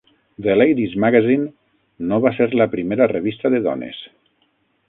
"The 0.45 0.53
Lady's 0.59 0.95
Magazine" 1.03 1.43
no 2.13 2.19
va 2.25 2.33
ser 2.39 2.49
la 2.63 2.69
primera 2.75 3.09
revista 3.15 3.53
de 3.57 3.61
dones. 3.71 4.05